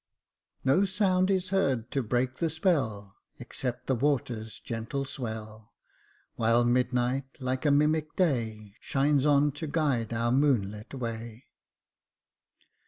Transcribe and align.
"No 0.65 0.83
sound 0.83 1.29
is 1.29 1.49
heard 1.49 1.91
to 1.91 2.01
break 2.01 2.37
the 2.37 2.49
spell, 2.49 3.15
Except 3.37 3.85
the 3.85 3.93
water's 3.93 4.59
gentle 4.59 5.05
swell; 5.05 5.75
While 6.35 6.63
midnight, 6.65 7.25
like 7.39 7.67
a 7.67 7.69
mimic 7.69 8.15
day, 8.15 8.77
Shines 8.79 9.27
on 9.27 9.51
to 9.51 9.67
guide 9.67 10.11
our 10.11 10.31
moonlight 10.31 10.95
way. 10.95 11.43